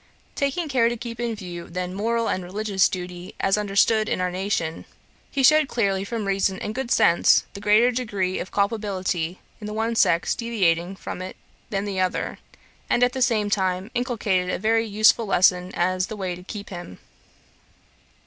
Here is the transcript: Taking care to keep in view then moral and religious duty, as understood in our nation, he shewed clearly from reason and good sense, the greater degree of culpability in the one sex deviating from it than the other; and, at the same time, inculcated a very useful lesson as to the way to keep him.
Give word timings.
Taking 0.33 0.67
care 0.67 0.89
to 0.89 0.97
keep 0.97 1.19
in 1.19 1.35
view 1.35 1.69
then 1.69 1.93
moral 1.93 2.27
and 2.27 2.43
religious 2.43 2.89
duty, 2.89 3.35
as 3.39 3.55
understood 3.55 4.09
in 4.09 4.19
our 4.19 4.31
nation, 4.31 4.85
he 5.29 5.43
shewed 5.43 5.67
clearly 5.67 6.03
from 6.03 6.25
reason 6.25 6.57
and 6.57 6.73
good 6.73 6.89
sense, 6.89 7.45
the 7.53 7.59
greater 7.61 7.91
degree 7.91 8.39
of 8.39 8.49
culpability 8.49 9.39
in 9.59 9.67
the 9.67 9.75
one 9.75 9.95
sex 9.95 10.33
deviating 10.33 10.95
from 10.95 11.21
it 11.21 11.37
than 11.69 11.85
the 11.85 11.99
other; 11.99 12.39
and, 12.89 13.03
at 13.03 13.13
the 13.13 13.21
same 13.21 13.51
time, 13.51 13.91
inculcated 13.93 14.49
a 14.51 14.57
very 14.57 14.87
useful 14.87 15.27
lesson 15.27 15.69
as 15.75 16.05
to 16.05 16.09
the 16.09 16.17
way 16.17 16.33
to 16.33 16.41
keep 16.41 16.69
him. 16.71 16.97